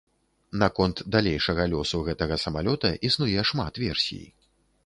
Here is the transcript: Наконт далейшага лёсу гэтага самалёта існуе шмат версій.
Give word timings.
Наконт 0.61 1.03
далейшага 1.15 1.67
лёсу 1.73 2.01
гэтага 2.09 2.39
самалёта 2.47 2.93
існуе 3.11 3.47
шмат 3.51 3.73
версій. 3.85 4.25